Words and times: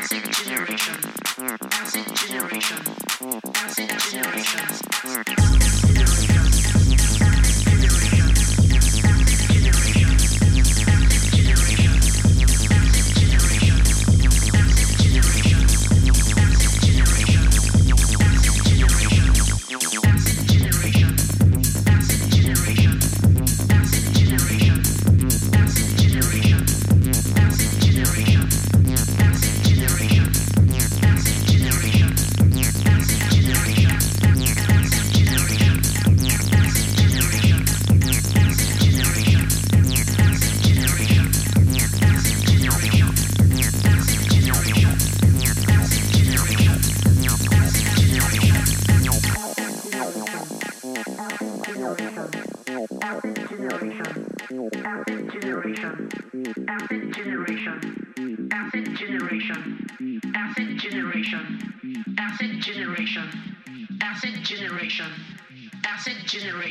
Acid 0.00 0.32
generation. 0.32 0.96
Acid 1.36 2.16
generation. 2.16 2.78
Acid 3.54 3.90
generation. 4.10 6.79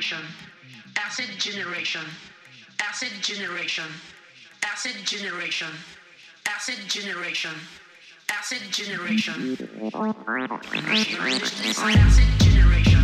generation, 0.09 0.25
acid 0.97 1.29
generation, 1.37 2.01
acid 2.79 3.11
generation, 3.21 3.85
acid 4.63 4.95
generation, 5.05 5.67
acid 6.47 6.77
generation, 6.87 7.51
acid 8.29 8.59
generation, 8.71 9.33
acid 11.51 12.39
generation. 12.39 12.98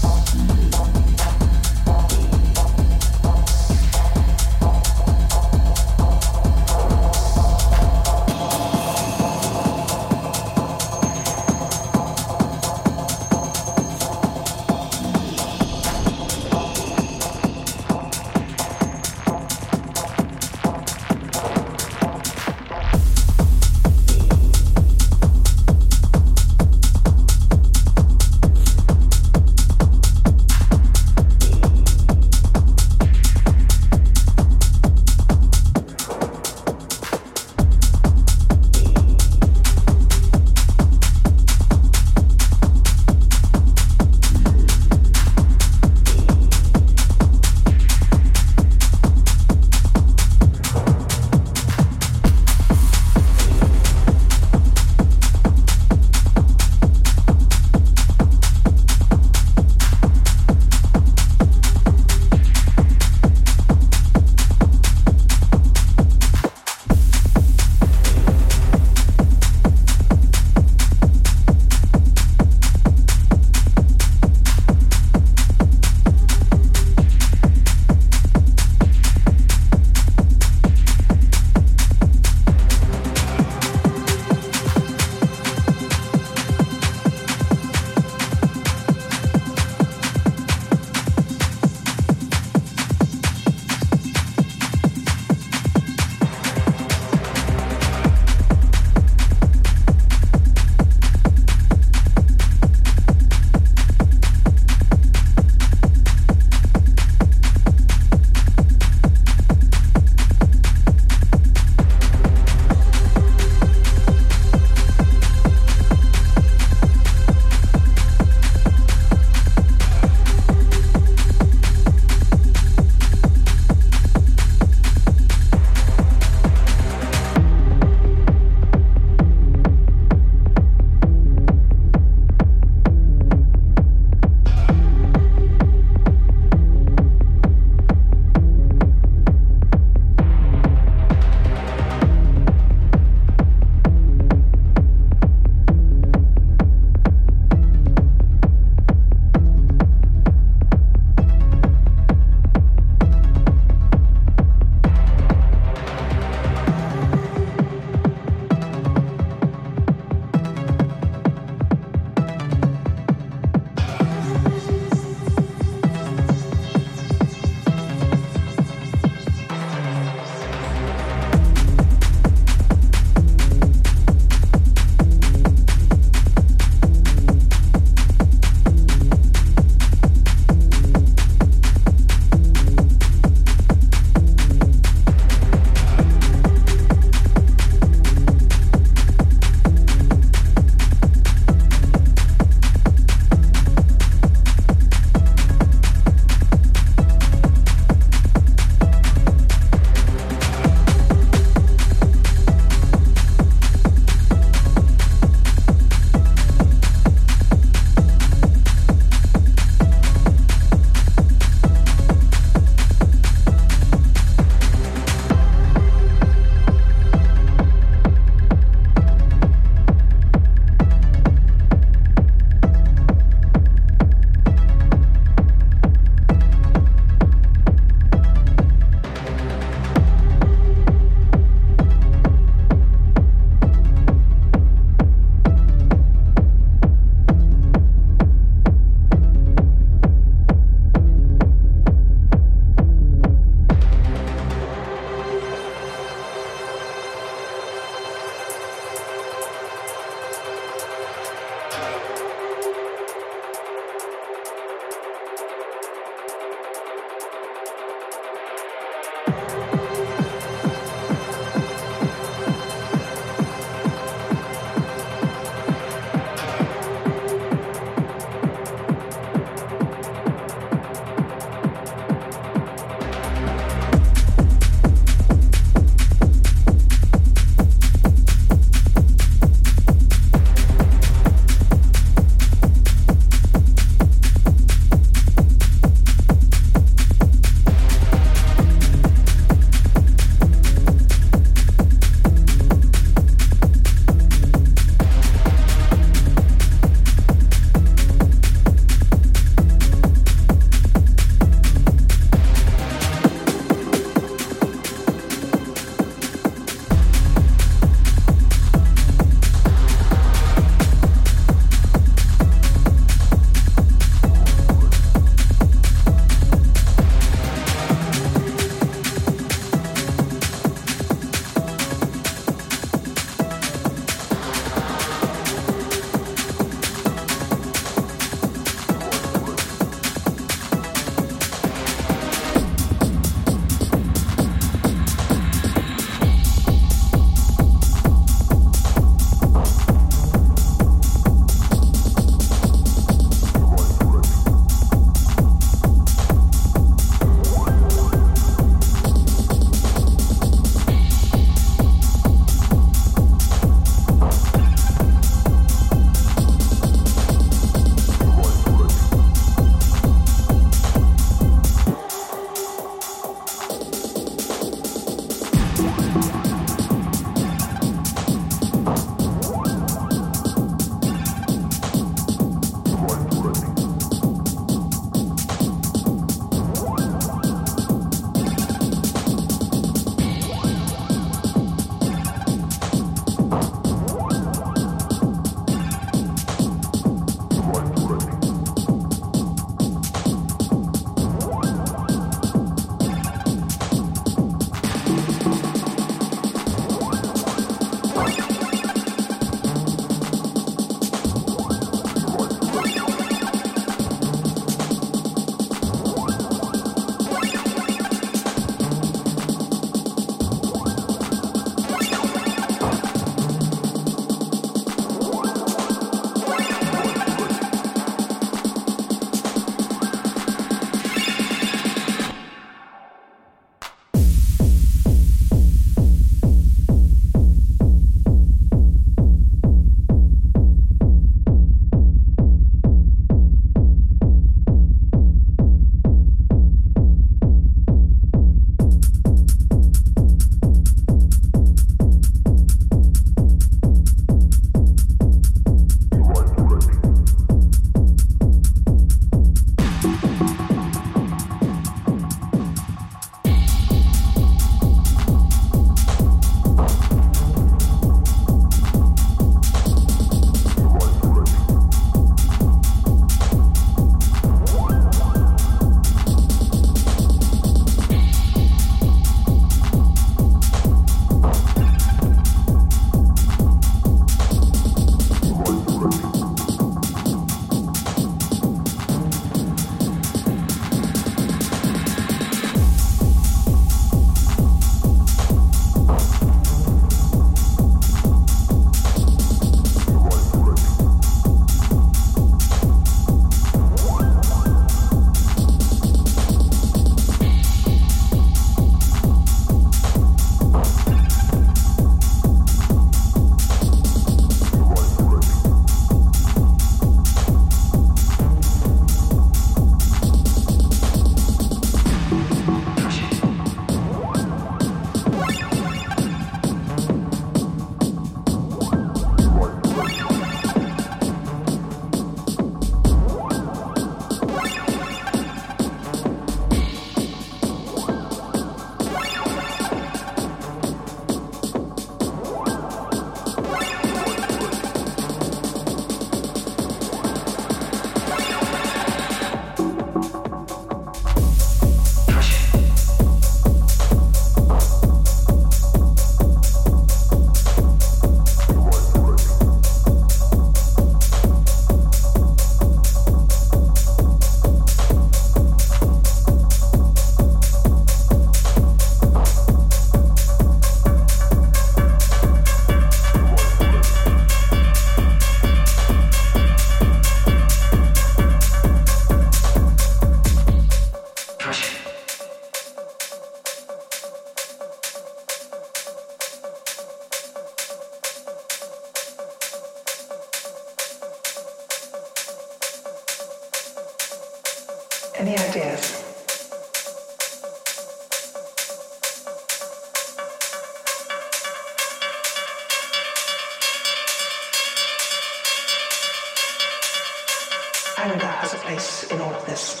Anger 598.16 598.46
has 598.46 598.74
a 598.74 598.76
place 598.76 599.24
in 599.30 599.40
all 599.40 599.52
of 599.52 599.66
this. 599.66 600.00